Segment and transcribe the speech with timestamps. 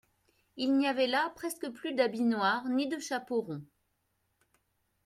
[0.57, 3.63] Il n'y avait là presque plus d'habits noirs ni de chapeaux ronds.